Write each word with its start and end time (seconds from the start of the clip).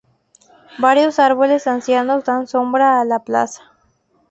Varios 0.79 1.19
árboles 1.19 1.67
ancianos 1.67 2.25
dan 2.25 2.47
sombra 2.47 2.99
a 2.99 3.05
la 3.05 3.19
plaza. 3.19 3.71